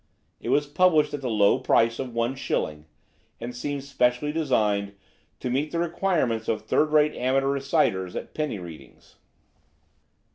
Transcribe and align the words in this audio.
It 0.39 0.49
was 0.49 0.65
published 0.65 1.13
at 1.13 1.21
the 1.21 1.29
low 1.29 1.59
price 1.59 1.99
of 1.99 2.15
one 2.15 2.33
shilling, 2.33 2.87
and 3.39 3.55
seemed 3.55 3.83
specially 3.83 4.31
designed 4.31 4.95
to 5.41 5.51
meet 5.51 5.69
the 5.71 5.77
requirements 5.77 6.47
of 6.47 6.63
third 6.63 6.89
rate 6.91 7.13
amateur 7.13 7.49
reciters 7.51 8.15
at 8.15 8.33
penny 8.33 8.57
readings. 8.57 9.17